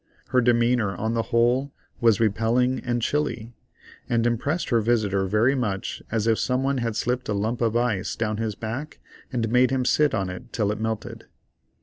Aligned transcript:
Her 0.29 0.41
demeanor, 0.41 0.95
on 0.95 1.13
the 1.13 1.21
whole, 1.29 1.73
was 1.99 2.19
repelling 2.19 2.79
and 2.79 3.03
chilly, 3.03 3.53
and 4.09 4.25
impressed 4.25 4.69
her 4.69 4.81
visitor 4.81 5.27
very 5.27 5.53
much 5.53 6.01
as 6.09 6.25
if 6.25 6.39
some 6.39 6.63
one 6.63 6.79
had 6.79 6.95
slipped 6.95 7.29
a 7.29 7.33
lump 7.33 7.61
of 7.61 7.77
ice 7.77 8.15
down 8.15 8.37
his 8.37 8.55
back 8.55 8.99
and 9.31 9.47
made 9.51 9.69
him 9.69 9.85
sit 9.85 10.15
on 10.15 10.27
it 10.31 10.51
till 10.51 10.71
it 10.71 10.79
melted. 10.79 11.27